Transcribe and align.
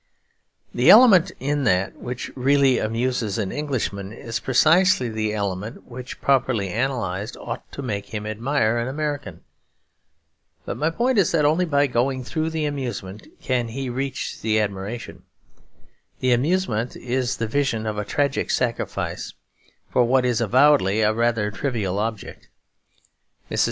The 0.73 0.89
element 0.89 1.31
in 1.39 1.63
that 1.65 1.95
which 1.95 2.31
really 2.35 2.79
amuses 2.79 3.37
an 3.37 3.51
Englishman 3.51 4.11
is 4.11 4.39
precisely 4.39 5.09
the 5.09 5.31
element 5.35 5.85
which, 5.85 6.19
properly 6.21 6.69
analysed, 6.69 7.37
ought 7.39 7.71
to 7.73 7.83
make 7.83 8.07
him 8.07 8.25
admire 8.25 8.79
an 8.79 8.87
American. 8.87 9.41
But 10.65 10.77
my 10.77 10.89
point 10.89 11.19
is 11.19 11.31
that 11.33 11.45
only 11.45 11.65
by 11.65 11.85
going 11.85 12.23
through 12.23 12.49
the 12.49 12.65
amusement 12.65 13.27
can 13.41 13.67
he 13.67 13.91
reach 13.91 14.41
the 14.41 14.59
admiration. 14.59 15.21
The 16.19 16.31
amusement 16.33 16.95
is 16.95 17.35
in 17.39 17.45
the 17.45 17.51
vision 17.51 17.85
of 17.85 17.99
a 17.99 18.03
tragic 18.03 18.49
sacrifice 18.49 19.35
for 19.91 20.03
what 20.03 20.25
is 20.25 20.41
avowedly 20.41 21.01
a 21.01 21.13
rather 21.13 21.51
trivial 21.51 21.99
object. 21.99 22.49
Mrs. 23.51 23.59